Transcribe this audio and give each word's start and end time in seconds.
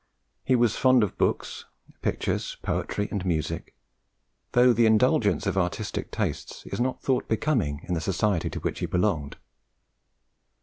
He 0.43 0.55
was 0.55 0.75
fond 0.77 1.03
of 1.03 1.15
books, 1.19 1.65
pictures, 2.01 2.57
poetry, 2.63 3.07
and 3.11 3.23
music, 3.23 3.75
though 4.53 4.73
the 4.73 4.87
indulgence 4.87 5.45
of 5.45 5.59
artistic 5.59 6.09
tastes 6.09 6.65
is 6.65 6.81
not 6.81 7.03
thought 7.03 7.27
becoming 7.27 7.81
in 7.83 7.93
the 7.93 8.01
Society 8.01 8.49
to 8.49 8.59
which 8.61 8.79
he 8.79 8.87
belonged. 8.87 9.37